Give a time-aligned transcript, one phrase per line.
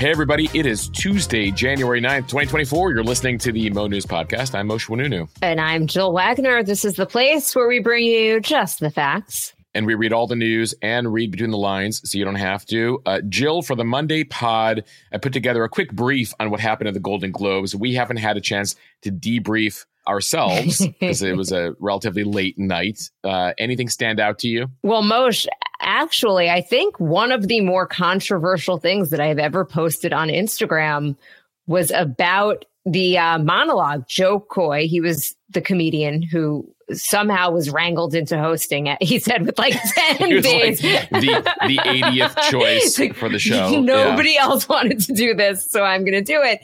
[0.00, 0.48] Hey, everybody.
[0.54, 2.92] It is Tuesday, January 9th, 2024.
[2.92, 4.54] You're listening to the Mo News Podcast.
[4.54, 5.28] I'm Mosheh Oinounou.
[5.42, 6.62] And I'm Jill Wagner.
[6.62, 9.52] This is the place where we bring you just the facts.
[9.74, 12.64] And we read all the news and read between the lines so you don't have
[12.68, 13.02] to.
[13.04, 16.88] Uh, Jill, for the Monday pod, I put together a quick brief on what happened
[16.88, 17.76] at the Golden Globes.
[17.76, 23.10] We haven't had a chance to debrief ourselves because it was a relatively late night.
[23.22, 24.68] Uh, anything stand out to you?
[24.82, 25.46] Well, Moshe,
[25.80, 31.16] actually, I think one of the more controversial things that I've ever posted on Instagram
[31.66, 34.04] was about the uh, monologue.
[34.08, 38.98] Jo Koy, he was the comedian who somehow was wrangled into hosting it.
[39.10, 39.74] He said with like
[40.18, 40.82] 10 days.
[40.82, 43.80] Like the, the 80th choice for the show.
[43.80, 44.42] Nobody yeah.
[44.42, 46.60] else wanted to do this, so I'm going to do it.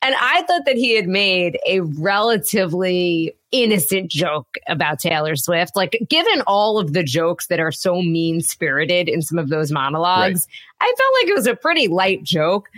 [0.00, 5.74] And I thought that he had made a relatively innocent joke about Taylor Swift.
[5.74, 9.72] Like, given all of the jokes that are so mean spirited in some of those
[9.72, 10.46] monologues,
[10.80, 10.88] right.
[10.88, 12.68] I felt like it was a pretty light joke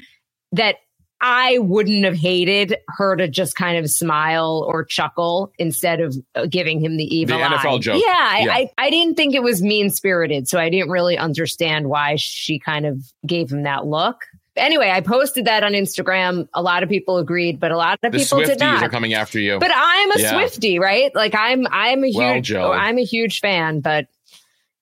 [0.53, 0.77] that
[1.21, 6.47] I wouldn't have hated her to just kind of smile or chuckle instead of uh,
[6.47, 7.59] giving him the evil the eye.
[7.59, 8.03] NFL joke.
[8.03, 8.53] Yeah, yeah.
[8.53, 12.59] I, I didn't think it was mean spirited, so I didn't really understand why she
[12.59, 14.25] kind of gave him that look
[14.61, 16.49] anyway, I posted that on Instagram.
[16.55, 18.83] A lot of people agreed, but a lot of the people Swifties did not.
[18.83, 19.59] are coming after you.
[19.59, 20.31] But I'm a yeah.
[20.33, 21.15] Swifty, right?
[21.15, 22.69] Like I'm I'm a well, huge Joe.
[22.69, 24.07] Oh, I'm a huge fan, but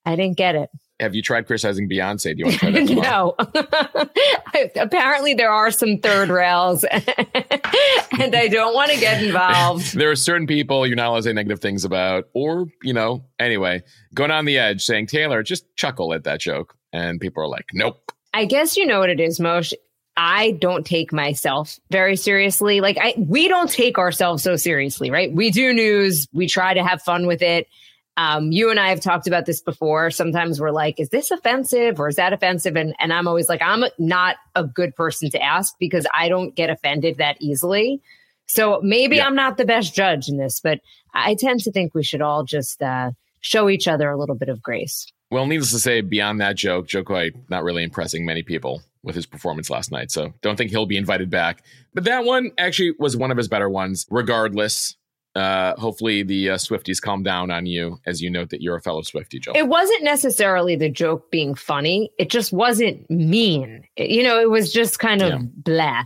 [0.05, 0.71] I didn't get it.
[1.01, 2.35] Have you tried criticizing Beyonce?
[2.35, 4.13] Do you want to try that
[4.75, 4.83] no.
[4.83, 9.95] Apparently, there are some third rails, and I don't want to get involved.
[9.95, 13.25] there are certain people you're not allowed to say negative things about, or you know,
[13.39, 13.83] anyway,
[14.13, 17.67] going on the edge, saying Taylor, just chuckle at that joke, and people are like,
[17.73, 18.11] nope.
[18.33, 19.73] I guess you know what it is, Moshe.
[20.17, 22.81] I don't take myself very seriously.
[22.81, 25.33] Like I we don't take ourselves so seriously, right?
[25.33, 27.69] We do news, we try to have fun with it.
[28.17, 30.11] Um, you and I have talked about this before.
[30.11, 32.77] Sometimes we're like, is this offensive or is that offensive?
[32.77, 36.53] And and I'm always like, I'm not a good person to ask because I don't
[36.57, 38.03] get offended that easily.
[38.49, 39.27] So maybe yeah.
[39.27, 40.81] I'm not the best judge in this, but
[41.15, 44.49] I tend to think we should all just uh, show each other a little bit
[44.49, 45.07] of grace.
[45.31, 49.15] Well, needless to say, beyond that joke, Jo Koy not really impressing many people with
[49.15, 50.11] his performance last night.
[50.11, 51.63] So don't think he'll be invited back.
[51.95, 54.97] But that one actually was one of his better ones, regardless.
[55.35, 58.81] Uh, hopefully the uh, Swifties calm down on you as you note that you're a
[58.81, 59.53] fellow Swiftie, Joe.
[59.55, 62.11] It wasn't necessarily the joke being funny.
[62.19, 63.85] It just wasn't mean.
[63.97, 65.39] It, you know, it was just kind of yeah.
[65.55, 66.05] blah.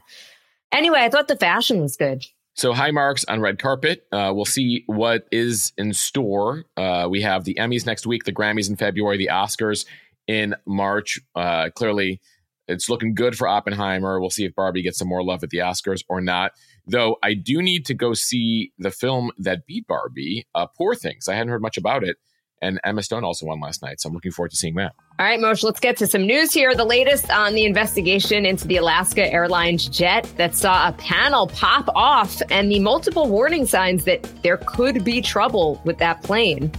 [0.73, 2.25] Anyway, I thought the fashion was good.
[2.55, 4.07] So high marks on red carpet.
[4.13, 6.65] Uh, we'll see what is in store.
[6.77, 9.87] Uh, we have the Emmys next week, the Grammys in February, the Oscars
[10.27, 11.19] in March.
[11.35, 12.21] Uh, clearly,
[12.69, 14.21] it's looking good for Oppenheimer.
[14.21, 16.53] We'll see if Barbie gets some more love at the Oscars or not.
[16.87, 21.29] Though I do need to go see the film that beat Barbie, uh, Poor Things.
[21.29, 22.17] I hadn't heard much about it.
[22.63, 24.01] And Emma Stone also won last night.
[24.01, 24.95] So I'm looking forward to seeing that.
[25.19, 26.75] All right, Moshe, let's get to some news here.
[26.75, 31.89] The latest on the investigation into the Alaska Airlines jet that saw a panel pop
[31.97, 36.71] off and the multiple warning signs that there could be trouble with that plane.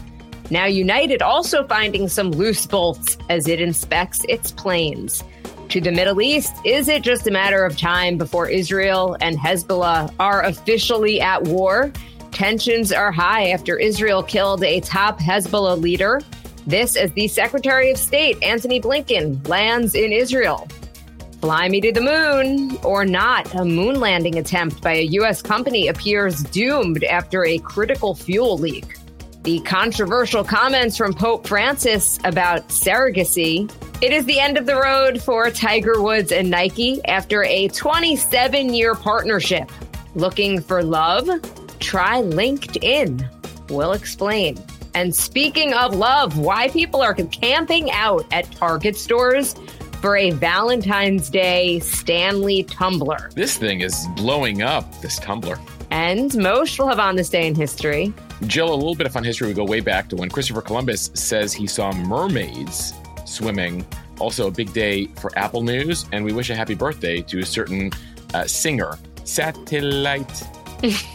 [0.49, 5.23] Now, United also finding some loose bolts as it inspects its planes.
[5.69, 10.13] To the Middle East, is it just a matter of time before Israel and Hezbollah
[10.19, 11.91] are officially at war?
[12.33, 16.19] Tensions are high after Israel killed a top Hezbollah leader.
[16.65, 20.67] This as the Secretary of State, Antony Blinken, lands in Israel.
[21.41, 23.53] Fly me to the moon or not.
[23.53, 25.43] A moon landing attempt by a U.S.
[25.43, 28.97] company appears doomed after a critical fuel leak.
[29.43, 33.71] The controversial comments from Pope Francis about surrogacy.
[34.01, 38.73] It is the end of the road for Tiger Woods and Nike after a 27
[38.73, 39.71] year partnership.
[40.15, 41.29] Looking for love?
[41.83, 43.29] Try LinkedIn.
[43.69, 44.57] We'll explain.
[44.95, 49.55] And speaking of love, why people are camping out at Target stores
[50.01, 53.29] for a Valentine's Day Stanley tumbler.
[53.35, 55.57] This thing is blowing up, this tumbler.
[55.91, 58.13] And Moshe will have on this day in history.
[58.47, 59.47] Jill, a little bit of fun history.
[59.47, 62.93] We go way back to when Christopher Columbus says he saw mermaids
[63.25, 63.85] swimming.
[64.19, 66.05] Also, a big day for Apple News.
[66.11, 67.91] And we wish a happy birthday to a certain
[68.33, 70.43] uh, singer, Satellite.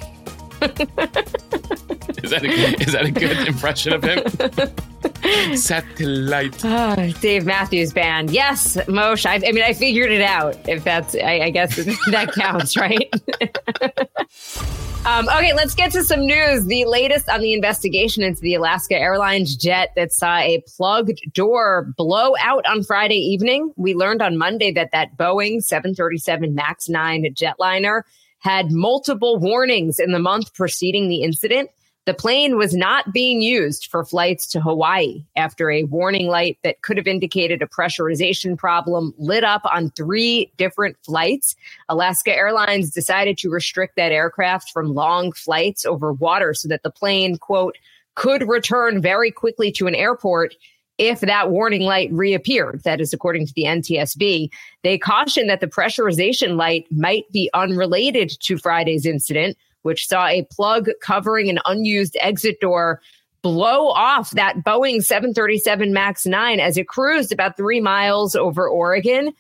[2.22, 2.48] is that a,
[2.80, 5.56] is that a good impression of him?
[5.56, 6.64] Satellite.
[6.64, 8.30] Oh, Dave Matthews Band.
[8.30, 9.26] Yes, Moshe.
[9.26, 10.56] I, I, mean, I figured it out.
[10.68, 11.76] If that's, I, I guess
[12.10, 13.12] that counts, right?
[15.06, 16.64] um, okay, let's get to some news.
[16.66, 21.92] The latest on the investigation into the Alaska Airlines jet that saw a plugged door
[21.96, 23.72] blow out on Friday evening.
[23.76, 28.02] We learned on Monday that that Boeing 737 MAX 9 jetliner
[28.38, 31.70] had multiple warnings in the month preceding the incident.
[32.06, 36.80] The plane was not being used for flights to Hawaii after a warning light that
[36.80, 41.54] could have indicated a pressurization problem lit up on three different flights.
[41.90, 46.90] Alaska Airlines decided to restrict that aircraft from long flights over water so that the
[46.90, 47.76] plane, quote,
[48.14, 50.54] could return very quickly to an airport
[50.98, 52.82] if that warning light reappeared.
[52.84, 54.50] That is according to the NTSB.
[54.82, 60.46] They cautioned that the pressurization light might be unrelated to Friday's incident which saw a
[60.50, 63.00] plug covering an unused exit door
[63.42, 69.32] blow off that Boeing 737 MAX 9 as it cruised about three miles over Oregon.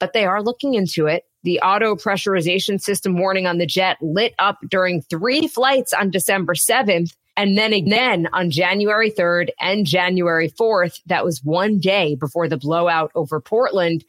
[0.00, 1.24] But they are looking into it.
[1.44, 6.54] The auto pressurization system warning on the jet lit up during three flights on December
[6.54, 7.14] 7th.
[7.36, 11.00] And then again on January 3rd and January 4th.
[11.06, 14.04] That was one day before the blowout over Portland.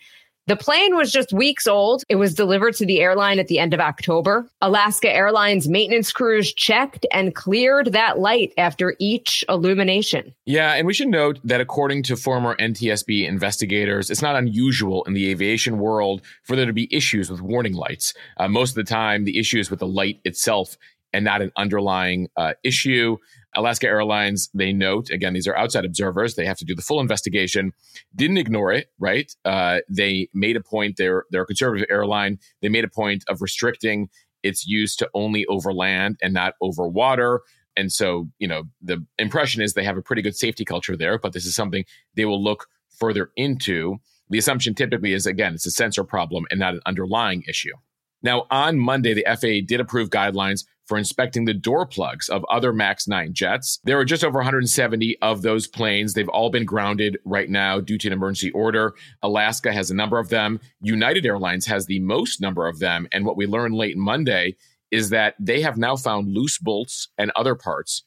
[0.47, 2.03] The plane was just weeks old.
[2.07, 4.47] It was delivered to the airline at the end of October.
[4.61, 10.35] Alaska Airlines maintenance crews checked and cleared that light after each illumination.
[10.45, 15.13] Yeah, and we should note that according to former NTSB investigators, it's not unusual in
[15.13, 18.13] the aviation world for there to be issues with warning lights.
[18.37, 20.77] Uh, most of the time, the issue is with the light itself
[21.15, 23.15] and not an underlying uh, issue.
[23.55, 26.35] Alaska Airlines, they note, again, these are outside observers.
[26.35, 27.71] They have to do the full investigation.
[28.13, 29.31] Didn't ignore it, right?
[29.45, 32.37] Uh, they made a point, they're, they're a conservative airline.
[32.61, 34.09] They made a point of restricting
[34.43, 37.41] its use to only over land and not over water.
[37.77, 41.17] And so, you know, the impression is they have a pretty good safety culture there,
[41.17, 41.85] but this is something
[42.15, 42.67] they will look
[42.99, 43.97] further into.
[44.29, 47.73] The assumption typically is, again, it's a sensor problem and not an underlying issue.
[48.21, 52.71] Now, on Monday, the FAA did approve guidelines for inspecting the door plugs of other
[52.71, 53.79] MAX 9 jets.
[53.83, 56.13] There are just over 170 of those planes.
[56.13, 58.93] They've all been grounded right now due to an emergency order.
[59.23, 60.59] Alaska has a number of them.
[60.81, 63.07] United Airlines has the most number of them.
[63.11, 64.55] And what we learned late Monday
[64.91, 68.03] is that they have now found loose bolts and other parts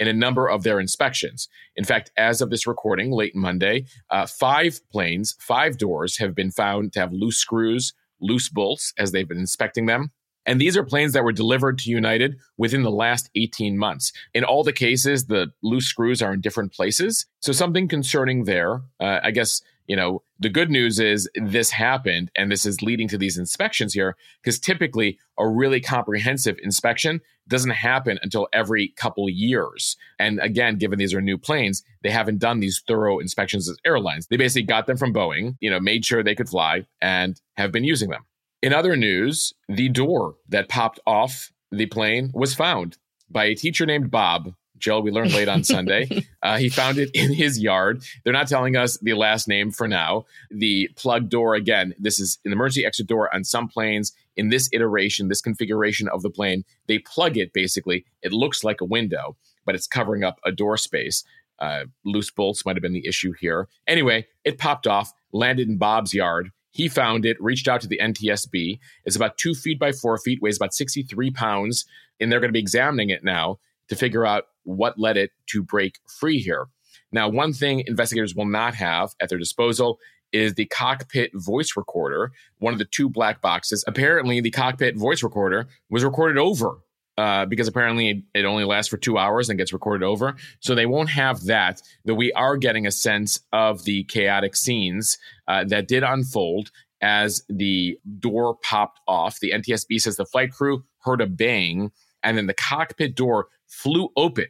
[0.00, 1.48] in a number of their inspections.
[1.76, 6.50] In fact, as of this recording, late Monday, uh, five planes, five doors have been
[6.50, 10.10] found to have loose screws, loose bolts as they've been inspecting them.
[10.46, 14.12] And these are planes that were delivered to United within the last 18 months.
[14.34, 17.26] In all the cases, the loose screws are in different places.
[17.40, 18.82] So something concerning there.
[19.00, 23.08] Uh, I guess, you know, the good news is this happened and this is leading
[23.08, 29.28] to these inspections here because typically a really comprehensive inspection doesn't happen until every couple
[29.28, 29.96] years.
[30.18, 34.26] And again, given these are new planes, they haven't done these thorough inspections as airlines.
[34.28, 37.72] They basically got them from Boeing, you know, made sure they could fly and have
[37.72, 38.24] been using them.
[38.62, 42.96] In other news, the door that popped off the plane was found
[43.28, 44.54] by a teacher named Bob.
[44.78, 46.24] Jill, we learned late on Sunday.
[46.42, 48.04] Uh, he found it in his yard.
[48.22, 50.26] They're not telling us the last name for now.
[50.50, 54.12] The plug door, again, this is an emergency exit door on some planes.
[54.36, 58.04] In this iteration, this configuration of the plane, they plug it basically.
[58.22, 61.24] It looks like a window, but it's covering up a door space.
[61.58, 63.68] Uh, loose bolts might have been the issue here.
[63.86, 66.50] Anyway, it popped off, landed in Bob's yard.
[66.72, 68.78] He found it, reached out to the NTSB.
[69.04, 71.84] It's about two feet by four feet, weighs about 63 pounds,
[72.18, 73.58] and they're going to be examining it now
[73.88, 76.66] to figure out what led it to break free here.
[77.12, 79.98] Now, one thing investigators will not have at their disposal
[80.32, 83.84] is the cockpit voice recorder, one of the two black boxes.
[83.86, 86.78] Apparently, the cockpit voice recorder was recorded over
[87.18, 90.36] uh, because apparently it only lasts for two hours and gets recorded over.
[90.60, 91.82] So they won't have that.
[92.04, 97.42] Though we are getting a sense of the chaotic scenes uh, that did unfold as
[97.48, 99.40] the door popped off.
[99.40, 101.90] The NTSB says the flight crew heard a bang,
[102.22, 104.46] and then the cockpit door flew open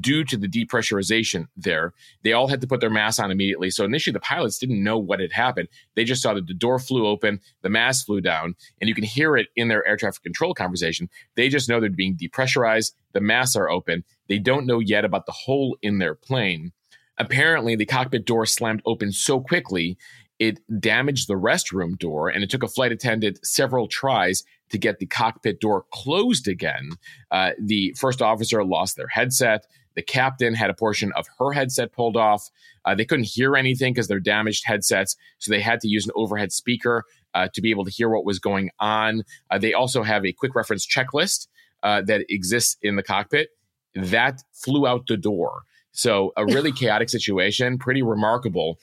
[0.00, 1.92] due to the depressurization there.
[2.22, 3.70] They all had to put their masks on immediately.
[3.70, 5.68] So initially, the pilots didn't know what had happened.
[5.94, 9.04] They just saw that the door flew open, the mask flew down, and you can
[9.04, 11.08] hear it in their air traffic control conversation.
[11.36, 14.04] They just know they're being depressurized, the masks are open.
[14.28, 16.72] They don't know yet about the hole in their plane.
[17.16, 19.98] Apparently, the cockpit door slammed open so quickly
[20.38, 24.98] it damaged the restroom door, and it took a flight attendant several tries to get
[24.98, 26.90] the cockpit door closed again.
[27.30, 29.66] Uh, the first officer lost their headset.
[29.96, 32.50] The captain had a portion of her headset pulled off.
[32.84, 36.12] Uh, they couldn't hear anything because they're damaged headsets, so they had to use an
[36.14, 37.04] overhead speaker
[37.34, 39.24] uh, to be able to hear what was going on.
[39.50, 41.48] Uh, they also have a quick reference checklist
[41.82, 43.48] uh, that exists in the cockpit
[43.94, 45.62] that flew out the door.
[45.92, 48.78] So a really chaotic situation, pretty remarkable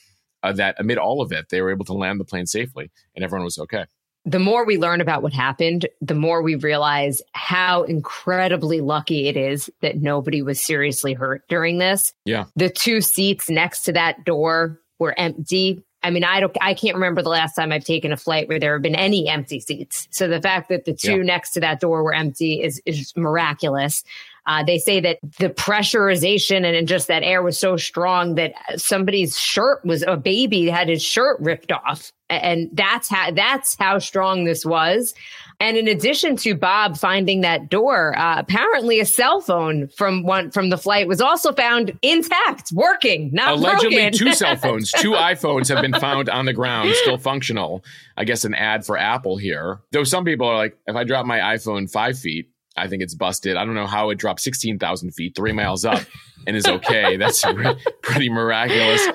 [0.46, 3.24] uh, that amid all of it, they were able to land the plane safely and
[3.24, 3.86] everyone was okay
[4.25, 9.38] the more we learn about what happened, the more we realize how incredibly lucky it
[9.38, 12.12] is that nobody was seriously hurt during this.
[12.25, 12.46] Yeah.
[12.56, 15.84] The two seats next to that door were empty.
[16.02, 18.60] I mean, I don't, I can't remember the last time I've taken a flight where
[18.60, 20.08] there have been any empty seats.
[20.10, 21.24] So the fact that the two yeah.
[21.24, 24.04] next to that door were empty is, is miraculous.
[24.48, 29.38] Uh, they say that the pressurization and just that air was so strong that somebody's
[29.40, 34.46] shirt was a baby had his shirt ripped off, and that's how that's how strong
[34.46, 35.16] this was.
[35.60, 40.52] And in addition to Bob finding that door, uh, apparently a cell phone from one
[40.52, 44.14] from the flight was also found intact, working, not allegedly broken.
[44.14, 47.84] two cell phones, two iPhones have been found on the ground, still functional.
[48.18, 49.80] I guess an ad for Apple here.
[49.92, 53.15] Though some people are like, if I drop my iPhone five feet, I think it's
[53.15, 53.55] busted.
[53.55, 56.03] I don't know how it dropped sixteen thousand feet, three miles up,
[56.48, 57.17] and is okay.
[57.17, 57.44] That's
[58.01, 59.08] pretty miraculous.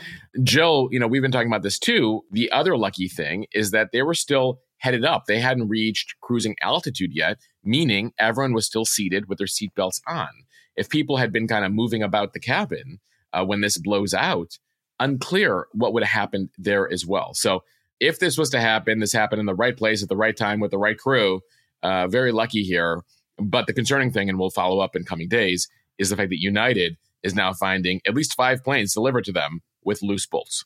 [0.43, 2.23] Joe, you know, we've been talking about this too.
[2.31, 5.25] The other lucky thing is that they were still headed up.
[5.27, 10.29] They hadn't reached cruising altitude yet, meaning everyone was still seated with their seatbelts on.
[10.77, 13.01] If people had been kind of moving about the cabin
[13.33, 14.59] uh, when this blows out,
[14.99, 17.35] unclear what would have happened there as well.
[17.35, 17.63] So
[18.01, 20.61] if this was to happen, this happened in the right place at the right time
[20.61, 21.41] with the right crew.
[21.83, 23.03] Uh, very lucky here.
[23.41, 25.69] But the concerning thing, and we'll follow up in coming days,
[25.99, 29.61] is the fact that United is now finding at least five planes delivered to them
[29.85, 30.65] with loose bolts.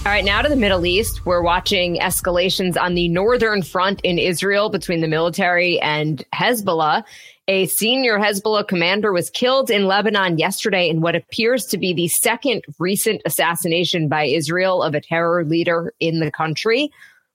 [0.00, 1.26] All right, now to the Middle East.
[1.26, 7.04] We're watching escalations on the northern front in Israel between the military and Hezbollah.
[7.48, 12.08] A senior Hezbollah commander was killed in Lebanon yesterday in what appears to be the
[12.08, 16.90] second recent assassination by Israel of a terror leader in the country.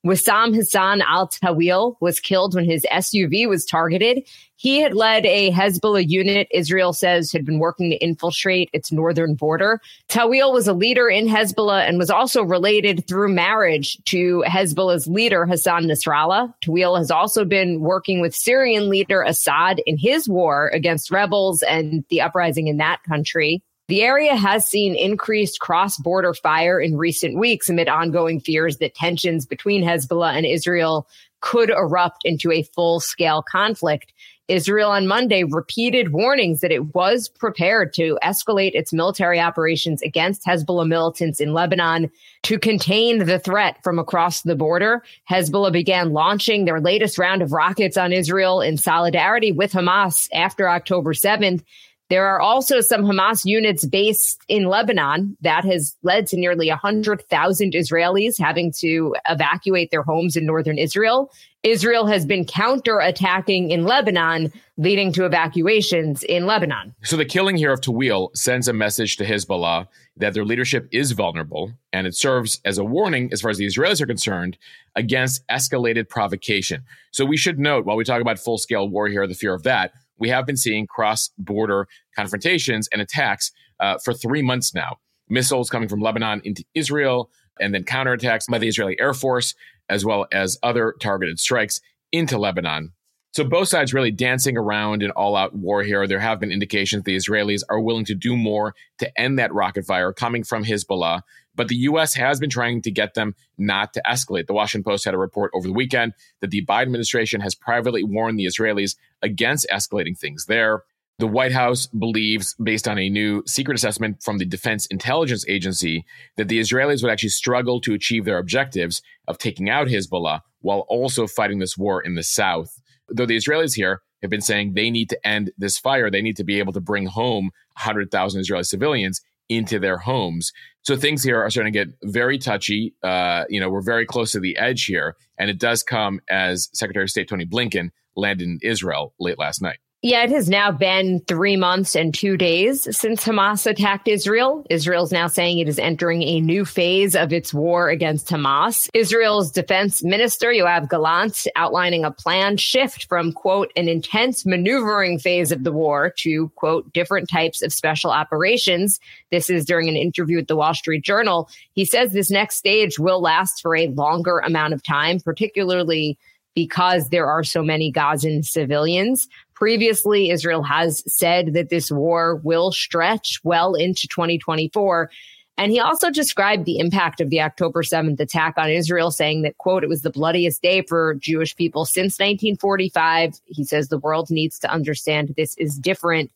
[0.05, 4.23] Wissam Hassan al Tawil was killed when his SUV was targeted.
[4.57, 9.33] He had led a Hezbollah unit Israel says had been working to infiltrate its northern
[9.33, 9.81] border.
[10.07, 15.45] Tawil was a leader in Hezbollah and was also related through marriage to Hezbollah's leader,
[15.45, 16.53] Hassan Nasrallah.
[16.63, 22.05] Tawil has also been working with Syrian leader Assad in his war against rebels and
[22.09, 23.63] the uprising in that country.
[23.87, 28.95] The area has seen increased cross border fire in recent weeks amid ongoing fears that
[28.95, 31.07] tensions between Hezbollah and Israel
[31.41, 34.11] could erupt into a full scale conflict.
[34.47, 40.45] Israel on Monday repeated warnings that it was prepared to escalate its military operations against
[40.45, 42.09] Hezbollah militants in Lebanon
[42.43, 45.03] to contain the threat from across the border.
[45.29, 50.67] Hezbollah began launching their latest round of rockets on Israel in solidarity with Hamas after
[50.69, 51.63] October 7th.
[52.09, 57.73] There are also some Hamas units based in Lebanon that has led to nearly 100,000
[57.73, 61.31] Israelis having to evacuate their homes in northern Israel.
[61.63, 66.93] Israel has been counterattacking in Lebanon, leading to evacuations in Lebanon.
[67.03, 71.11] So the killing here of Tawil sends a message to Hezbollah that their leadership is
[71.13, 74.59] vulnerable, and it serves as a warning, as far as the Israelis are concerned,
[74.95, 76.83] against escalated provocation.
[77.11, 79.63] So we should note, while we talk about full scale war here, the fear of
[79.63, 84.97] that, we have been seeing cross border confrontations and attacks uh, for three months now.
[85.29, 87.29] Missiles coming from Lebanon into Israel,
[87.59, 89.55] and then counterattacks by the Israeli Air Force,
[89.89, 91.81] as well as other targeted strikes
[92.11, 92.91] into Lebanon.
[93.35, 96.07] So both sides really dancing around an all out war here.
[96.07, 99.85] There have been indications the Israelis are willing to do more to end that rocket
[99.85, 101.21] fire coming from Hezbollah.
[101.55, 102.13] But the U.S.
[102.15, 104.47] has been trying to get them not to escalate.
[104.47, 108.03] The Washington Post had a report over the weekend that the Biden administration has privately
[108.03, 110.83] warned the Israelis against escalating things there.
[111.17, 116.03] The White House believes, based on a new secret assessment from the Defense Intelligence Agency,
[116.35, 120.85] that the Israelis would actually struggle to achieve their objectives of taking out Hezbollah while
[120.89, 122.81] also fighting this war in the South.
[123.07, 126.35] Though the Israelis here have been saying they need to end this fire, they need
[126.35, 130.51] to be able to bring home 100,000 Israeli civilians into their homes.
[130.81, 132.93] So things here are starting to get very touchy.
[133.03, 135.15] Uh, you know, we're very close to the edge here.
[135.37, 139.61] And it does come as Secretary of State Tony Blinken landed in Israel late last
[139.61, 139.77] night.
[140.01, 144.63] Yeah, it has now been three months and two days since Hamas attacked Israel.
[144.69, 148.87] Israel's now saying it is entering a new phase of its war against Hamas.
[148.93, 155.51] Israel's defense minister, Yoav Gallant, outlining a planned shift from, quote, an intense maneuvering phase
[155.51, 158.99] of the war to, quote, different types of special operations.
[159.31, 161.49] This is during an interview with the Wall Street Journal.
[161.73, 166.19] He says this next stage will last for a longer amount of time, particularly
[166.53, 169.27] because there are so many Gazan civilians.
[169.55, 175.09] Previously, Israel has said that this war will stretch well into 2024.
[175.57, 179.57] And he also described the impact of the October 7th attack on Israel, saying that,
[179.57, 183.39] quote, it was the bloodiest day for Jewish people since 1945.
[183.45, 186.31] He says the world needs to understand this is different.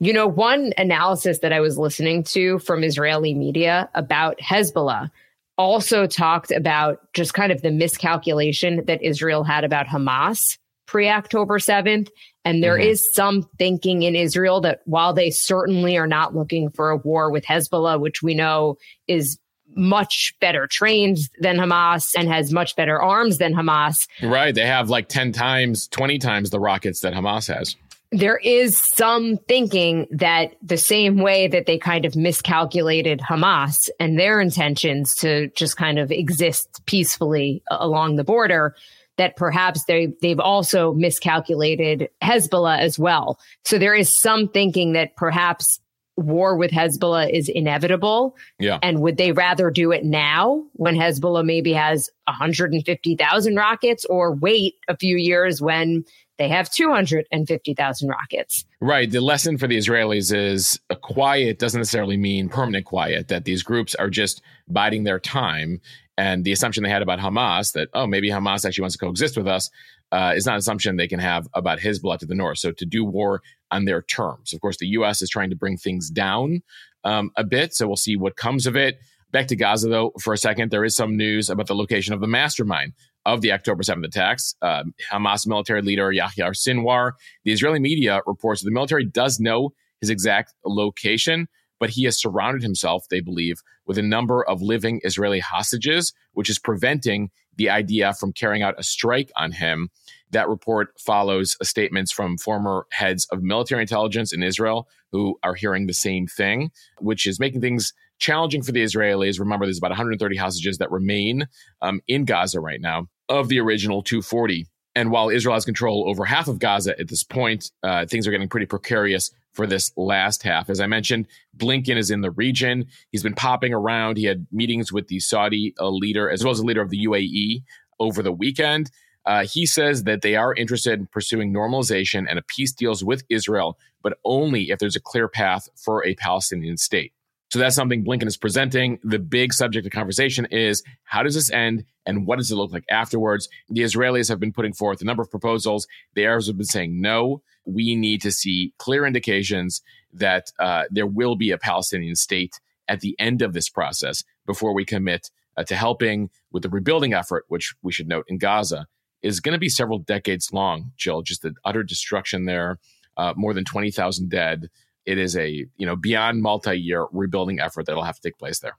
[0.00, 5.12] You know, one analysis that I was listening to from Israeli media about Hezbollah
[5.56, 11.58] also talked about just kind of the miscalculation that Israel had about Hamas pre October
[11.58, 12.08] 7th.
[12.44, 12.88] And there mm-hmm.
[12.88, 17.30] is some thinking in Israel that while they certainly are not looking for a war
[17.30, 18.76] with Hezbollah, which we know
[19.06, 19.38] is
[19.76, 24.06] much better trained than Hamas and has much better arms than Hamas.
[24.22, 24.54] Right.
[24.54, 27.76] They have like 10 times, 20 times the rockets that Hamas has.
[28.12, 34.18] there is some thinking that the same way that they kind of miscalculated Hamas and
[34.18, 38.76] their intentions to just kind of exist peacefully along the border,
[39.16, 43.38] that perhaps they they've also miscalculated Hezbollah as well.
[43.64, 45.80] So there is some thinking that perhaps
[46.16, 48.36] war with Hezbollah is inevitable.
[48.58, 48.78] Yeah.
[48.82, 54.74] And would they rather do it now when Hezbollah maybe has 150,000 rockets or wait
[54.88, 56.04] a few years when
[56.38, 58.64] they have 250,000 rockets?
[58.80, 59.10] Right.
[59.10, 63.62] The lesson for the Israelis is a quiet doesn't necessarily mean permanent quiet, that these
[63.62, 65.80] groups are just biding their time.
[66.16, 69.36] And the assumption they had about Hamas that, oh, maybe Hamas actually wants to coexist
[69.36, 69.68] with us
[70.12, 72.58] uh, is not an assumption they can have about Hezbollah to the north.
[72.58, 74.52] So to do war on their terms.
[74.52, 75.22] Of course, the U.S.
[75.22, 76.62] is trying to bring things down
[77.02, 77.74] um, a bit.
[77.74, 78.98] So we'll see what comes of it.
[79.32, 82.20] Back to Gaza, though, for a second, there is some news about the location of
[82.20, 82.92] the mastermind
[83.26, 84.54] of the October 7th attacks.
[84.62, 87.12] Uh, Hamas military leader Yahya Sinwar.
[87.44, 92.20] The Israeli media reports that the military does know his exact location, but he has
[92.20, 97.66] surrounded himself, they believe, with a number of living Israeli hostages, which is preventing the
[97.66, 99.90] IDF from carrying out a strike on him.
[100.30, 105.86] That report follows statements from former heads of military intelligence in Israel who are hearing
[105.86, 109.38] the same thing, which is making things challenging for the Israelis.
[109.38, 111.46] Remember, there's about 130 hostages that remain
[111.82, 114.66] um, in Gaza right now of the original 240.
[114.96, 118.30] And while Israel has control over half of Gaza at this point, uh, things are
[118.30, 120.68] getting pretty precarious for this last half.
[120.68, 122.86] As I mentioned, Blinken is in the region.
[123.10, 124.16] He's been popping around.
[124.16, 127.06] He had meetings with the Saudi uh, leader as well as the leader of the
[127.06, 127.62] UAE
[127.98, 128.90] over the weekend.
[129.26, 133.24] Uh, he says that they are interested in pursuing normalization and a peace deals with
[133.30, 137.13] Israel, but only if there's a clear path for a Palestinian state.
[137.54, 138.98] So that's something Blinken is presenting.
[139.04, 142.72] The big subject of conversation is how does this end and what does it look
[142.72, 143.48] like afterwards?
[143.68, 145.86] The Israelis have been putting forth a number of proposals.
[146.14, 147.42] The Arabs have been saying no.
[147.64, 149.82] We need to see clear indications
[150.14, 152.58] that uh, there will be a Palestinian state
[152.88, 157.14] at the end of this process before we commit uh, to helping with the rebuilding
[157.14, 158.88] effort, which we should note in Gaza
[159.22, 161.22] is going to be several decades long, Jill.
[161.22, 162.80] Just the utter destruction there,
[163.16, 164.70] uh, more than 20,000 dead.
[165.06, 168.76] It is a, you know, beyond multi-year rebuilding effort that'll have to take place there.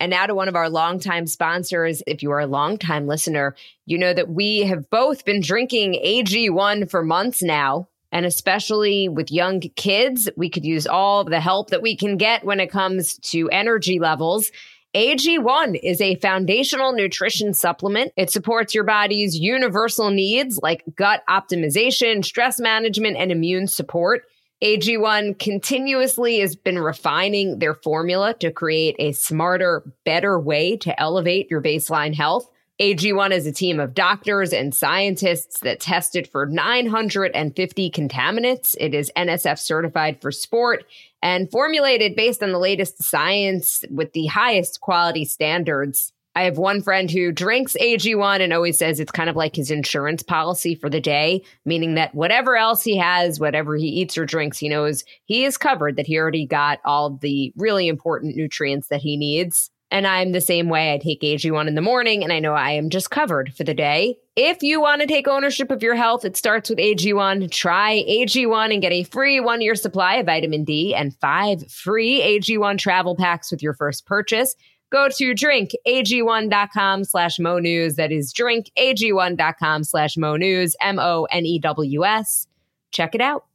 [0.00, 2.02] And now to one of our longtime sponsors.
[2.08, 3.54] If you are a longtime listener,
[3.86, 7.88] you know that we have both been drinking AG1 for months now.
[8.10, 12.44] And especially with young kids, we could use all the help that we can get
[12.44, 14.50] when it comes to energy levels.
[14.94, 18.12] AG1 is a foundational nutrition supplement.
[18.16, 24.24] It supports your body's universal needs like gut optimization, stress management, and immune support.
[24.62, 31.50] AG1 continuously has been refining their formula to create a smarter, better way to elevate
[31.50, 32.48] your baseline health.
[32.80, 38.76] AG1 is a team of doctors and scientists that tested for 950 contaminants.
[38.78, 40.84] It is NSF certified for sport
[41.22, 46.12] and formulated based on the latest science with the highest quality standards.
[46.34, 49.70] I have one friend who drinks AG1 and always says it's kind of like his
[49.70, 54.24] insurance policy for the day, meaning that whatever else he has, whatever he eats or
[54.24, 58.88] drinks, he knows he is covered, that he already got all the really important nutrients
[58.88, 59.70] that he needs.
[59.92, 60.94] And I'm the same way.
[60.94, 63.74] I take AG1 in the morning and I know I am just covered for the
[63.74, 64.16] day.
[64.36, 67.50] If you want to take ownership of your health, it starts with AG1.
[67.50, 72.22] Try AG1 and get a free one year supply of vitamin D and five free
[72.22, 74.56] AG1 travel packs with your first purchase.
[74.92, 77.96] Go to drinkag1.com slash mo news.
[77.96, 82.46] That is drinkag1.com slash mo news, M O N E W S.
[82.90, 83.46] Check it out.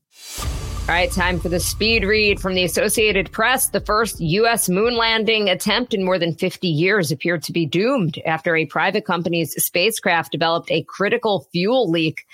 [0.89, 3.69] All right, time for the speed read from the Associated Press.
[3.69, 4.67] The first U.S.
[4.67, 9.06] moon landing attempt in more than 50 years appeared to be doomed after a private
[9.06, 12.26] company's spacecraft developed a critical fuel leak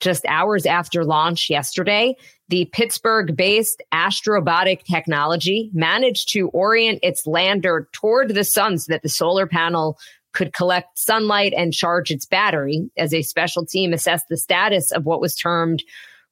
[0.00, 2.16] just hours after launch yesterday.
[2.48, 9.02] The Pittsburgh based Astrobotic technology managed to orient its lander toward the sun so that
[9.02, 9.98] the solar panel
[10.32, 15.04] could collect sunlight and charge its battery as a special team assessed the status of
[15.04, 15.82] what was termed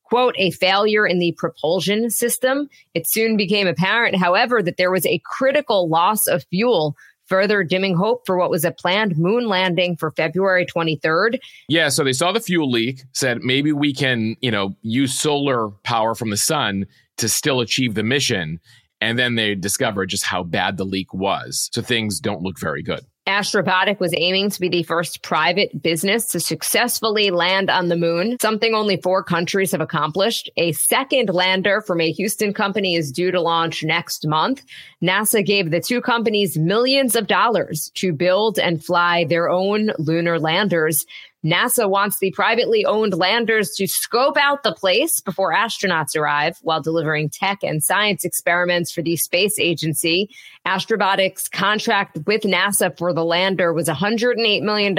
[0.06, 2.68] quote, a failure in the propulsion system.
[2.94, 7.96] It soon became apparent, however, that there was a critical loss of fuel further dimming
[7.96, 11.38] hope for what was a planned moon landing for February 23rd.
[11.68, 15.68] Yeah, so they saw the fuel leak, said maybe we can, you know, use solar
[15.84, 16.86] power from the sun
[17.18, 18.60] to still achieve the mission.
[19.00, 21.68] And then they discovered just how bad the leak was.
[21.72, 23.04] So things don't look very good.
[23.26, 28.36] Astrobotic was aiming to be the first private business to successfully land on the moon,
[28.40, 30.48] something only four countries have accomplished.
[30.56, 34.62] A second lander from a Houston company is due to launch next month.
[35.02, 40.38] NASA gave the two companies millions of dollars to build and fly their own lunar
[40.38, 41.04] landers.
[41.46, 46.80] NASA wants the privately owned landers to scope out the place before astronauts arrive while
[46.80, 50.28] delivering tech and science experiments for the space agency.
[50.66, 54.98] Astrobotic's contract with NASA for the lander was $108 million,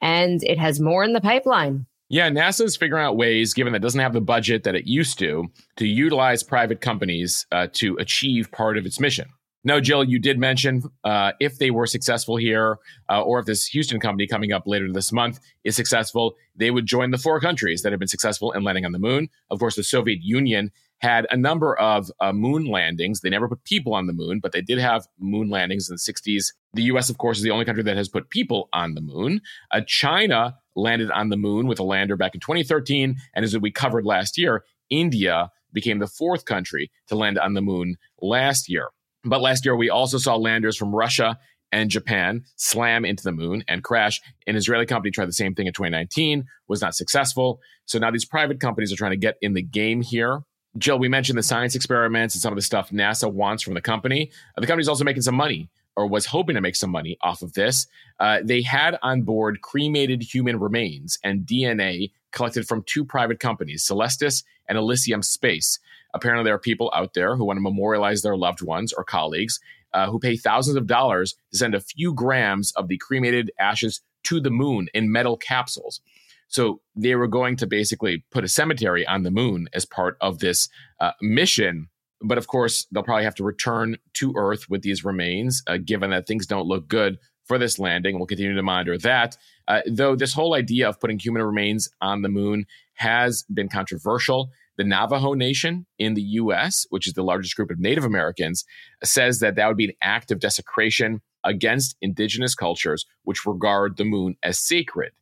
[0.00, 1.84] and it has more in the pipeline.
[2.08, 4.86] Yeah, NASA is figuring out ways, given that it doesn't have the budget that it
[4.86, 9.28] used to, to utilize private companies uh, to achieve part of its mission.
[9.62, 12.78] No, Jill, you did mention uh, if they were successful here,
[13.10, 16.86] uh, or if this Houston company coming up later this month is successful, they would
[16.86, 19.28] join the four countries that have been successful in landing on the moon.
[19.50, 20.70] Of course, the Soviet Union
[21.00, 23.20] had a number of uh, moon landings.
[23.20, 26.12] They never put people on the moon, but they did have moon landings in the
[26.12, 26.52] 60s.
[26.74, 29.40] The US, of course, is the only country that has put people on the moon.
[29.70, 33.16] Uh, China landed on the moon with a lander back in 2013.
[33.34, 37.62] And as we covered last year, India became the fourth country to land on the
[37.62, 38.88] moon last year.
[39.24, 41.38] But last year, we also saw landers from Russia
[41.72, 44.20] and Japan slam into the moon and crash.
[44.46, 47.60] An Israeli company tried the same thing in 2019, was not successful.
[47.84, 50.42] So now these private companies are trying to get in the game here.
[50.78, 53.80] Jill, we mentioned the science experiments and some of the stuff NASA wants from the
[53.80, 54.30] company.
[54.56, 57.52] The company's also making some money or was hoping to make some money off of
[57.54, 57.86] this.
[58.20, 63.84] Uh, they had on board cremated human remains and DNA collected from two private companies,
[63.84, 65.80] Celestis and Elysium Space.
[66.14, 69.60] Apparently, there are people out there who want to memorialize their loved ones or colleagues
[69.92, 74.00] uh, who pay thousands of dollars to send a few grams of the cremated ashes
[74.24, 76.00] to the moon in metal capsules.
[76.48, 80.40] So they were going to basically put a cemetery on the moon as part of
[80.40, 80.68] this
[80.98, 81.88] uh, mission.
[82.20, 86.10] But of course, they'll probably have to return to Earth with these remains, uh, given
[86.10, 88.16] that things don't look good for this landing.
[88.16, 89.36] We'll continue to monitor that.
[89.66, 94.50] Uh, though this whole idea of putting human remains on the moon has been controversial.
[94.76, 98.64] The Navajo Nation in the US, which is the largest group of Native Americans,
[99.04, 104.04] says that that would be an act of desecration against indigenous cultures which regard the
[104.04, 105.12] moon as sacred.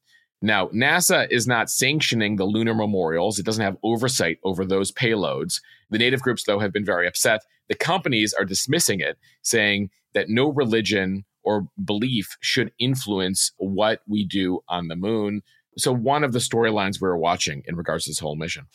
[0.41, 3.39] Now, NASA is not sanctioning the lunar memorials.
[3.39, 5.61] It doesn't have oversight over those payloads.
[5.91, 7.41] The native groups, though, have been very upset.
[7.69, 14.25] The companies are dismissing it, saying that no religion or belief should influence what we
[14.25, 15.43] do on the moon.
[15.77, 18.67] So, one of the storylines we are watching in regards to this whole mission.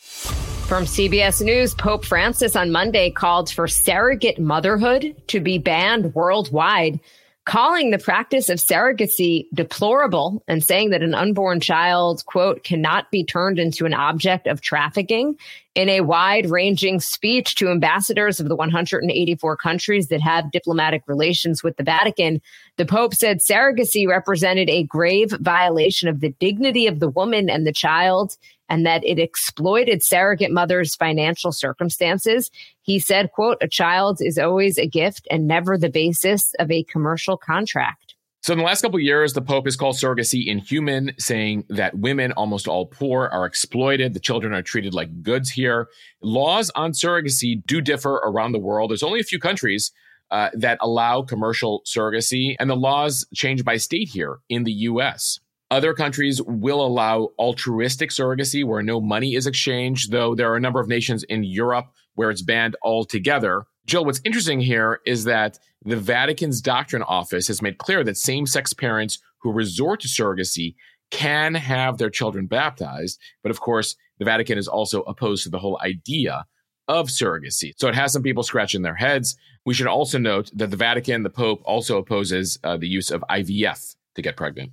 [0.66, 7.00] From CBS News, Pope Francis on Monday called for surrogate motherhood to be banned worldwide
[7.44, 13.22] calling the practice of surrogacy deplorable and saying that an unborn child, quote, cannot be
[13.22, 15.36] turned into an object of trafficking
[15.74, 21.62] in a wide ranging speech to ambassadors of the 184 countries that have diplomatic relations
[21.62, 22.40] with the Vatican.
[22.78, 27.66] The Pope said surrogacy represented a grave violation of the dignity of the woman and
[27.66, 32.50] the child and that it exploited surrogate mothers' financial circumstances.
[32.82, 36.84] He said, quote, a child is always a gift and never the basis of a
[36.84, 38.14] commercial contract.
[38.42, 42.32] So, in the last couple years, the Pope has called surrogacy inhuman, saying that women,
[42.32, 44.12] almost all poor, are exploited.
[44.12, 45.88] The children are treated like goods here.
[46.20, 48.90] Laws on surrogacy do differ around the world.
[48.90, 49.92] There's only a few countries
[50.30, 55.40] uh, that allow commercial surrogacy, and the laws change by state here in the US.
[55.70, 60.60] Other countries will allow altruistic surrogacy where no money is exchanged, though there are a
[60.60, 63.64] number of nations in Europe where it's banned altogether.
[63.86, 68.46] Jill, what's interesting here is that the Vatican's doctrine office has made clear that same
[68.46, 70.74] sex parents who resort to surrogacy
[71.10, 73.20] can have their children baptized.
[73.42, 76.46] But of course, the Vatican is also opposed to the whole idea
[76.88, 77.72] of surrogacy.
[77.76, 79.36] So it has some people scratching their heads.
[79.64, 83.24] We should also note that the Vatican, the Pope, also opposes uh, the use of
[83.30, 84.72] IVF to get pregnant.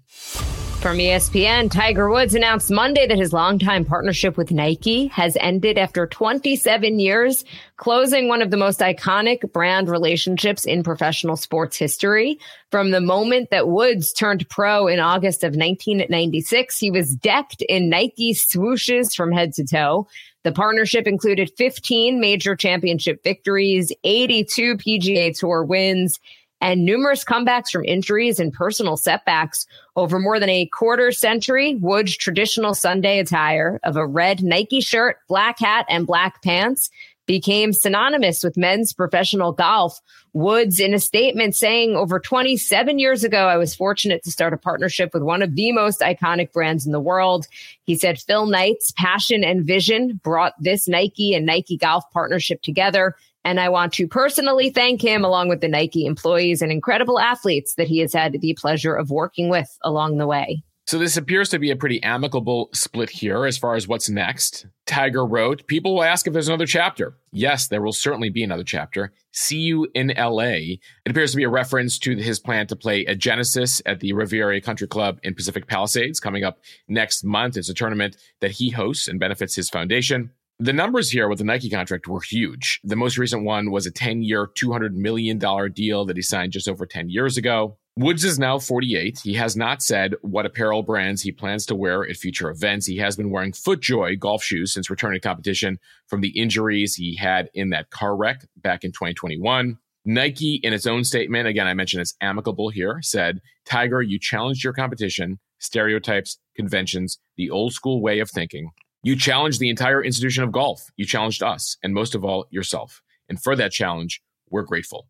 [0.82, 6.08] From ESPN, Tiger Woods announced Monday that his longtime partnership with Nike has ended after
[6.08, 7.46] 27 years,
[7.78, 12.40] closing one of the most iconic brand relationships in professional sports history.
[12.72, 17.88] From the moment that Woods turned pro in August of 1996, he was decked in
[17.88, 20.08] Nike swooshes from head to toe.
[20.44, 26.20] The partnership included 15 major championship victories, 82 PGA Tour wins,
[26.62, 29.66] and numerous comebacks from injuries and personal setbacks.
[29.96, 35.18] Over more than a quarter century, Wood's traditional Sunday attire of a red Nike shirt,
[35.28, 36.90] black hat, and black pants
[37.28, 40.02] became synonymous with men's professional golf.
[40.34, 44.58] Woods, in a statement saying, over 27 years ago, I was fortunate to start a
[44.58, 47.48] partnership with one of the most iconic brands in the world.
[47.84, 53.16] He said Phil Knight's passion and vision brought this Nike and Nike golf partnership together.
[53.44, 57.76] And I want to personally thank him, along with the Nike employees and incredible athletes
[57.76, 60.64] that he has had the pleasure of working with along the way.
[60.88, 64.66] So this appears to be a pretty amicable split here as far as what's next.
[64.86, 67.16] Tiger wrote, People will ask if there's another chapter.
[67.32, 69.14] Yes, there will certainly be another chapter.
[69.32, 70.42] See you in LA.
[70.44, 74.12] It appears to be a reference to his plan to play at Genesis at the
[74.12, 77.56] Riviera Country Club in Pacific Palisades coming up next month.
[77.56, 80.32] It's a tournament that he hosts and benefits his foundation.
[80.62, 82.82] The numbers here with the Nike contract were huge.
[82.84, 85.40] The most recent one was a 10 year, $200 million
[85.74, 87.80] deal that he signed just over 10 years ago.
[87.98, 89.22] Woods is now 48.
[89.24, 92.86] He has not said what apparel brands he plans to wear at future events.
[92.86, 97.16] He has been wearing FootJoy golf shoes since returning to competition from the injuries he
[97.16, 99.80] had in that car wreck back in 2021.
[100.06, 104.64] Nike, in its own statement, again, I mentioned it's amicable here, said, Tiger, you challenged
[104.64, 108.70] your competition, stereotypes, conventions, the old school way of thinking.
[109.04, 110.92] You challenged the entire institution of golf.
[110.96, 113.02] You challenged us, and most of all, yourself.
[113.30, 115.08] And for that challenge, we're grateful.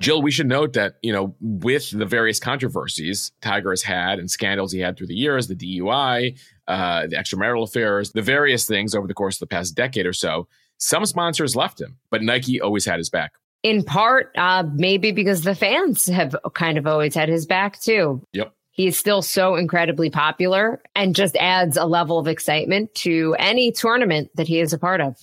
[0.00, 4.30] Jill, we should note that, you know, with the various controversies Tiger has had and
[4.30, 8.94] scandals he had through the years, the DUI, uh, the extramarital affairs, the various things
[8.94, 12.60] over the course of the past decade or so, some sponsors left him, but Nike
[12.60, 13.34] always had his back.
[13.62, 18.20] In part, uh, maybe because the fans have kind of always had his back too.
[18.32, 18.52] Yep.
[18.74, 24.30] He's still so incredibly popular and just adds a level of excitement to any tournament
[24.34, 25.16] that he is a part of.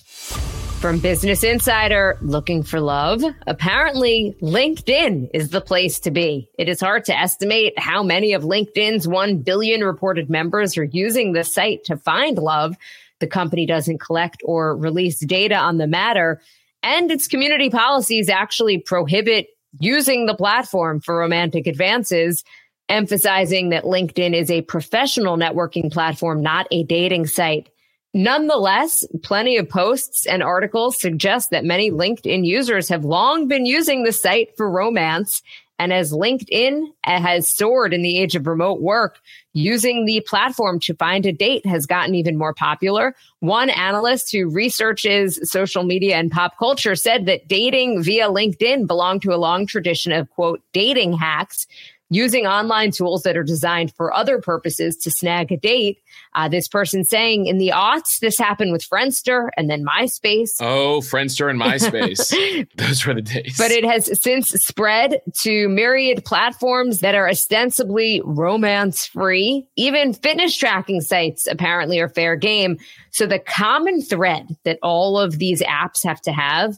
[0.80, 3.22] From Business Insider, looking for love?
[3.46, 6.48] Apparently, LinkedIn is the place to be.
[6.58, 11.34] It is hard to estimate how many of LinkedIn's 1 billion reported members are using
[11.34, 12.74] the site to find love.
[13.20, 16.40] The company doesn't collect or release data on the matter,
[16.82, 22.44] and its community policies actually prohibit using the platform for romantic advances
[22.88, 27.68] emphasizing that LinkedIn is a professional networking platform, not a dating site.
[28.14, 34.02] Nonetheless, plenty of posts and articles suggest that many LinkedIn users have long been using
[34.02, 35.42] the site for romance.
[35.78, 39.18] And as LinkedIn has soared in the age of remote work,
[39.54, 43.16] using the platform to find a date has gotten even more popular.
[43.40, 49.22] One analyst who researches social media and pop culture said that dating via LinkedIn belonged
[49.22, 51.66] to a long tradition of quote, dating hacks
[52.12, 55.98] using online tools that are designed for other purposes to snag a date.
[56.34, 60.50] Uh, this person saying in the aughts, this happened with Friendster and then MySpace.
[60.60, 62.66] Oh, Friendster and MySpace.
[62.76, 63.56] Those were the days.
[63.56, 69.66] But it has since spread to myriad platforms that are ostensibly romance free.
[69.76, 72.78] Even fitness tracking sites apparently are fair game.
[73.10, 76.76] So the common thread that all of these apps have to have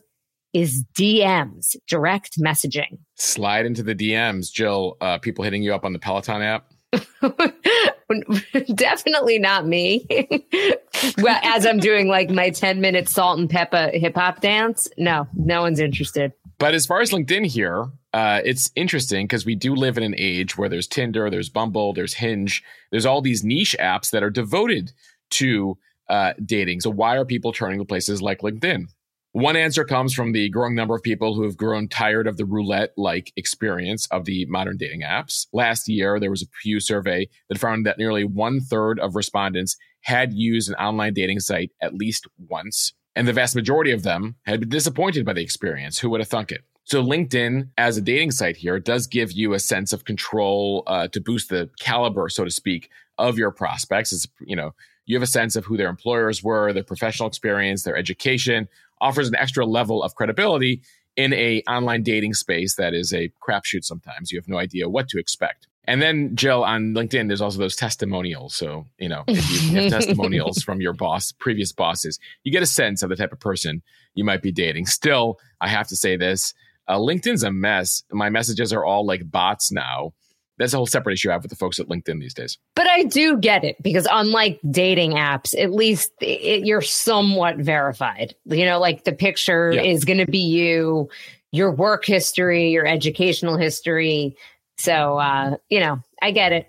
[0.55, 2.99] is DMs, direct messaging.
[3.17, 4.97] Slide into the DMs, Jill.
[5.01, 6.71] Uh, people hitting you up on the Peloton app.
[8.75, 10.07] Definitely not me.
[11.19, 15.81] well, as I'm doing like my 10 minute Salt-N-Pepa hip hop dance, no, no one's
[15.81, 16.33] interested.
[16.59, 20.15] But as far as LinkedIn here, uh, it's interesting because we do live in an
[20.17, 22.63] age where there's Tinder, there's Bumble, there's Hinge,
[22.93, 24.93] there's all these niche apps that are devoted
[25.31, 25.77] to
[26.09, 26.81] uh, dating.
[26.81, 28.87] So why are people turning to places like LinkedIn?
[29.35, 32.45] One answer comes from the growing number of people who have grown tired of the
[32.45, 35.49] roulette like experience of the modern dating apps.
[35.53, 39.77] Last year, there was a Pew survey that found that nearly one third of respondents
[40.03, 42.93] had used an online dating site at least once.
[43.17, 45.99] And the vast majority of them had been disappointed by the experience.
[45.99, 46.63] Who would have thunk it?
[46.85, 51.09] So LinkedIn as a dating site here does give you a sense of control uh,
[51.09, 54.13] to boost the caliber, so to speak, of your prospects.
[54.13, 54.75] It's, you know,
[55.07, 58.69] you have a sense of who their employers were, their professional experience, their education,
[59.01, 60.83] offers an extra level of credibility
[61.17, 64.33] in a online dating space that is a crapshoot sometimes.
[64.33, 65.69] You have no idea what to expect.
[65.87, 68.55] And then, Jill, on LinkedIn, there's also those testimonials.
[68.55, 72.67] So, you know, if you have testimonials from your boss, previous bosses, you get a
[72.67, 73.83] sense of the type of person
[74.15, 74.87] you might be dating.
[74.87, 76.55] Still, I have to say this
[76.89, 78.03] uh, LinkedIn's a mess.
[78.11, 80.13] My messages are all like bots now
[80.59, 82.59] that's a whole separate issue I have with the folks at LinkedIn these days.
[82.75, 88.35] But I do get it because unlike dating apps, at least it, you're somewhat verified.
[88.45, 89.83] You know, like the picture yeah.
[89.83, 91.09] is going to be you,
[91.51, 94.37] your work history, your educational history.
[94.77, 96.67] So, uh, you know, I get it.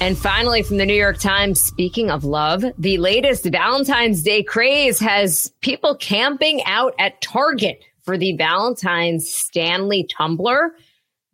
[0.00, 5.00] And finally, from the New York Times, speaking of love, the latest Valentine's Day craze
[5.00, 10.74] has people camping out at Target for the Valentine's Stanley tumbler.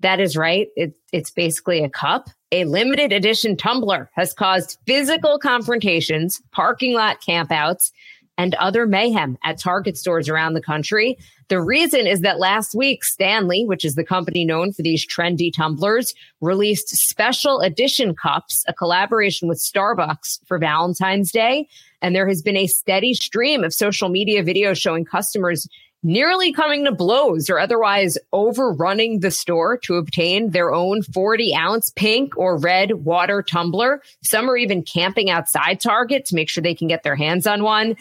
[0.05, 0.69] That is right.
[0.77, 2.29] It, it's basically a cup.
[2.53, 7.91] A limited edition tumbler has caused physical confrontations, parking lot campouts,
[8.37, 11.17] and other mayhem at Target stores around the country.
[11.49, 15.51] The reason is that last week, Stanley, which is the company known for these trendy
[15.51, 21.67] tumblers, released special edition cups, a collaboration with Starbucks for Valentine's Day.
[22.03, 25.67] And there has been a steady stream of social media videos showing customers
[26.05, 31.91] nearly coming to blows or otherwise overrunning the store to obtain their own 40 ounce
[31.91, 34.03] pink or red water tumbler.
[34.23, 37.63] Some are even camping outside Target to make sure they can get their hands on
[37.63, 37.97] one.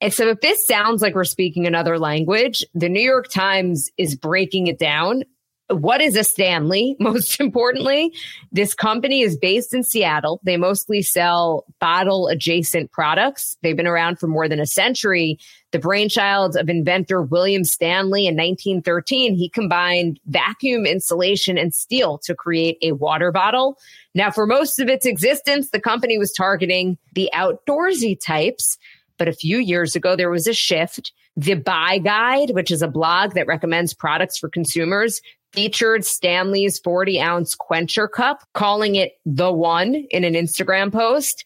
[0.00, 4.14] And so if this sounds like we're speaking another language, the New York Times is
[4.14, 5.24] breaking it down
[5.68, 6.96] what is a Stanley?
[7.00, 8.12] Most importantly,
[8.52, 10.40] this company is based in Seattle.
[10.44, 13.56] They mostly sell bottle adjacent products.
[13.62, 15.38] They've been around for more than a century.
[15.72, 22.34] The brainchild of inventor William Stanley in 1913, he combined vacuum insulation and steel to
[22.34, 23.78] create a water bottle.
[24.14, 28.78] Now, for most of its existence, the company was targeting the outdoorsy types.
[29.18, 31.12] But a few years ago, there was a shift.
[31.36, 35.20] The Buy Guide, which is a blog that recommends products for consumers,
[35.56, 41.44] featured Stanley's 40 ounce quencher cup, calling it the one in an Instagram post,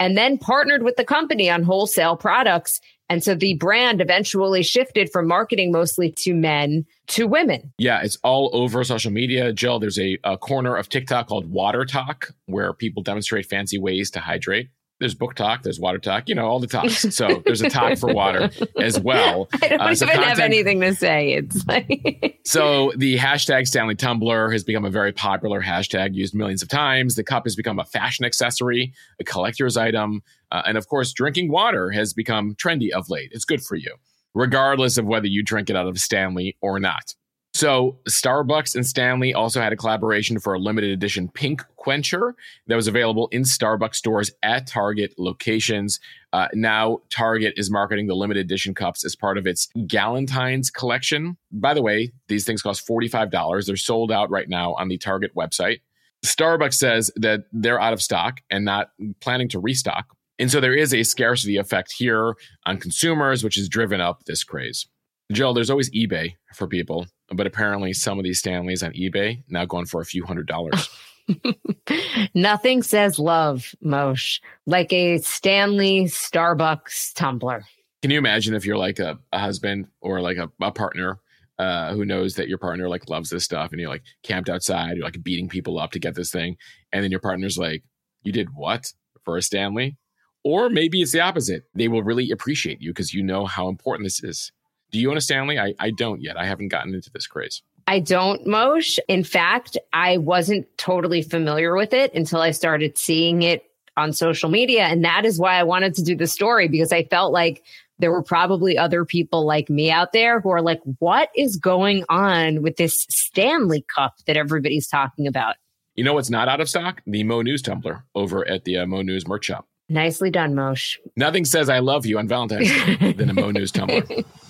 [0.00, 2.80] and then partnered with the company on wholesale products.
[3.08, 7.72] And so the brand eventually shifted from marketing mostly to men to women.
[7.78, 9.52] Yeah, it's all over social media.
[9.52, 14.20] Jill, there's a, a corner of TikTok called WaterTok where people demonstrate fancy ways to
[14.20, 14.70] hydrate
[15.02, 17.00] there's BookTok, there's WaterTok, you know, all the talks.
[17.14, 19.48] So there's a talk for water as well.
[19.60, 21.32] I don't uh, so even content, have anything to say.
[21.32, 26.62] It's like so the hashtag Stanley Tumbler has become a very popular hashtag used millions
[26.62, 27.16] of times.
[27.16, 31.50] The cup has become a fashion accessory, a collector's item, uh, and of course, drinking
[31.50, 33.30] water has become trendy of late.
[33.32, 33.96] It's good for you,
[34.34, 37.14] regardless of whether you drink it out of Stanley or not.
[37.54, 42.34] So, Starbucks and Stanley also had a collaboration for a limited edition pink quencher
[42.66, 46.00] that was available in Starbucks stores at Target locations.
[46.32, 51.36] Uh, now, Target is marketing the limited edition cups as part of its Galentine's collection.
[51.50, 53.66] By the way, these things cost $45.
[53.66, 55.82] They're sold out right now on the Target website.
[56.24, 60.06] Starbucks says that they're out of stock and not planning to restock.
[60.38, 62.34] And so there is a scarcity effect here
[62.64, 64.86] on consumers, which has driven up this craze.
[65.32, 69.64] Jill, there's always eBay for people, but apparently some of these Stanleys on eBay now
[69.64, 70.88] going for a few hundred dollars.
[72.34, 77.64] Nothing says love, Mosheh, like a Stanley Starbucks tumbler.
[78.02, 81.20] Can you imagine if you're like a, a husband or like a, a partner
[81.58, 84.96] uh, who knows that your partner like loves this stuff and you're like camped outside,
[84.96, 86.56] you're like beating people up to get this thing,
[86.92, 87.84] and then your partner's like,
[88.22, 88.92] "You did what
[89.24, 89.96] for a Stanley?"
[90.44, 91.62] Or maybe it's the opposite.
[91.74, 94.50] They will really appreciate you because you know how important this is.
[94.92, 95.58] Do you own a Stanley?
[95.58, 96.36] I, I don't yet.
[96.36, 97.62] I haven't gotten into this craze.
[97.86, 98.98] I don't, Mosheh.
[99.08, 103.64] In fact, I wasn't totally familiar with it until I started seeing it
[103.96, 104.84] on social media.
[104.84, 107.64] And that is why I wanted to do the story because I felt like
[107.98, 112.04] there were probably other people like me out there who are like, what is going
[112.08, 115.56] on with this Stanley cup that everybody's talking about?
[115.94, 117.02] You know what's not out of stock?
[117.06, 119.66] The Mo News tumbler over at the uh, Mo News merch shop.
[119.88, 120.96] Nicely done, Mosheh.
[121.16, 124.02] Nothing says I love you on Valentine's Day than a Mo News tumbler.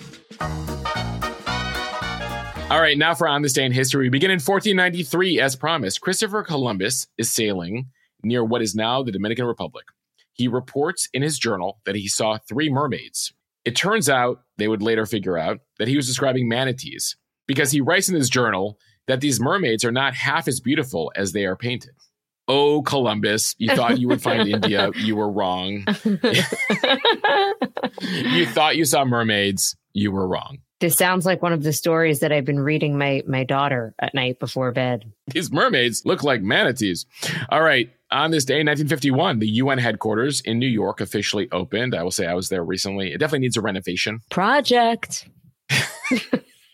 [2.69, 4.05] All right, now for On This Day in History.
[4.05, 5.39] We begin in 1493.
[5.39, 7.89] As promised, Christopher Columbus is sailing
[8.23, 9.85] near what is now the Dominican Republic.
[10.33, 13.31] He reports in his journal that he saw three mermaids.
[13.63, 17.15] It turns out, they would later figure out, that he was describing manatees
[17.47, 21.31] because he writes in his journal that these mermaids are not half as beautiful as
[21.31, 21.93] they are painted.
[22.47, 24.89] Oh, Columbus, you thought you would find India.
[24.95, 25.85] You were wrong.
[28.01, 30.59] you thought you saw mermaids you were wrong.
[30.79, 34.13] This sounds like one of the stories that I've been reading my my daughter at
[34.13, 35.11] night before bed.
[35.27, 37.05] These mermaids look like manatees.
[37.49, 37.89] All right.
[38.11, 41.95] On this day, 1951, the UN headquarters in New York officially opened.
[41.95, 43.11] I will say I was there recently.
[43.11, 44.19] It definitely needs a renovation.
[44.29, 45.27] Project.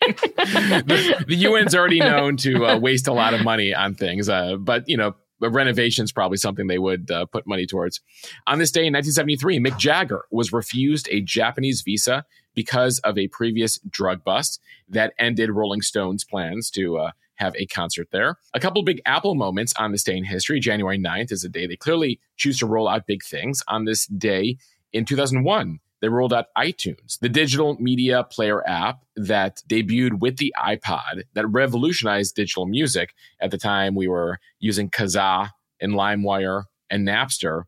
[0.00, 4.56] the, the, UN's already known to uh, waste a lot of money on things, uh,
[4.56, 5.14] but you know,
[5.48, 8.00] renovation is probably something they would uh, put money towards.
[8.46, 12.24] On this day in 1973, Mick Jagger was refused a Japanese visa
[12.54, 17.66] because of a previous drug bust that ended Rolling Stones' plans to uh, have a
[17.66, 18.36] concert there.
[18.54, 20.60] A couple big Apple moments on this day in history.
[20.60, 23.62] January 9th is a day they clearly choose to roll out big things.
[23.66, 24.58] On this day
[24.92, 30.54] in 2001, they rolled out iTunes, the digital media player app that debuted with the
[30.58, 33.14] iPod that revolutionized digital music.
[33.40, 37.64] At the time, we were using Kazaa and LimeWire and Napster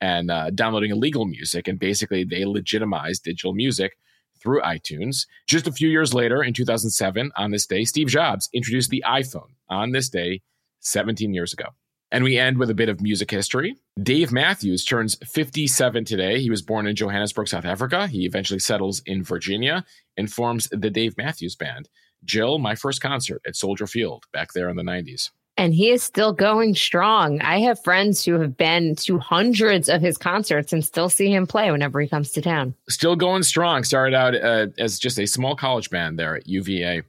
[0.00, 1.68] and uh, downloading illegal music.
[1.68, 3.96] And basically, they legitimized digital music
[4.40, 5.26] through iTunes.
[5.46, 9.52] Just a few years later, in 2007, on this day, Steve Jobs introduced the iPhone
[9.68, 10.42] on this day
[10.80, 11.66] 17 years ago.
[12.14, 13.74] And we end with a bit of music history.
[14.00, 16.40] Dave Matthews turns 57 today.
[16.40, 18.06] He was born in Johannesburg, South Africa.
[18.06, 19.84] He eventually settles in Virginia
[20.16, 21.88] and forms the Dave Matthews Band.
[22.24, 25.30] Jill, my first concert at Soldier Field back there in the 90s.
[25.56, 27.40] And he is still going strong.
[27.40, 31.48] I have friends who have been to hundreds of his concerts and still see him
[31.48, 32.76] play whenever he comes to town.
[32.88, 33.82] Still going strong.
[33.82, 37.02] Started out uh, as just a small college band there at UVA.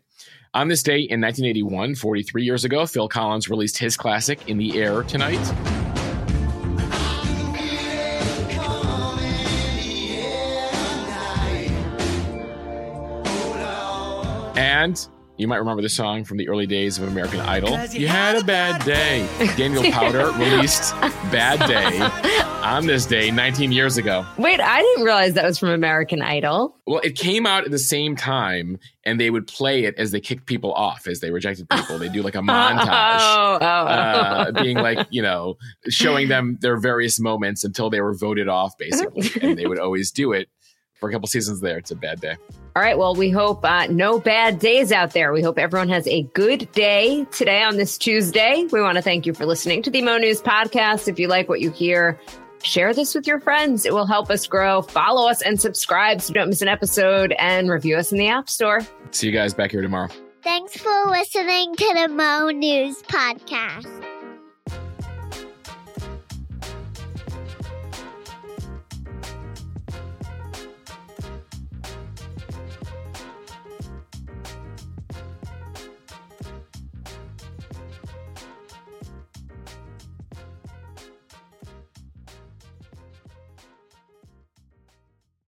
[0.56, 4.82] On this day in 1981, 43 years ago, Phil Collins released his classic, In the
[4.82, 5.36] Air Tonight.
[14.56, 15.06] And
[15.38, 17.78] you might remember the song from the early days of American Idol.
[17.90, 19.28] You had a bad day.
[19.58, 20.94] Daniel Powter released
[21.32, 22.00] Bad Day
[22.66, 24.26] on this day 19 years ago.
[24.38, 26.78] Wait, I didn't realize that was from American Idol.
[26.88, 30.22] Well, it came out at the same time, and they would play it as they
[30.22, 31.98] kicked people off, as they rejected people.
[32.00, 32.88] They do like a montage,
[33.20, 33.66] Oh, oh.
[33.66, 35.58] uh, being like, you know,
[35.90, 39.30] showing them their various moments until they were voted off, basically.
[39.42, 40.48] and they would always do it
[41.00, 41.78] for a couple seasons there.
[41.78, 42.36] It's a bad day.
[42.76, 42.98] All right.
[42.98, 45.32] Well, we hope uh, no bad days out there.
[45.32, 48.66] We hope everyone has a good day today on this Tuesday.
[48.72, 51.08] We want to thank you for listening to the Mo News podcast.
[51.08, 52.20] If you like what you hear,
[52.64, 53.86] share this with your friends.
[53.86, 54.82] It will help us grow.
[54.82, 58.28] Follow us and subscribe so you don't miss an episode and review us in the
[58.28, 58.82] App Store.
[59.12, 60.10] See you guys back here tomorrow.
[60.43, 64.14] Thanks for listening to the Mo News Podcast.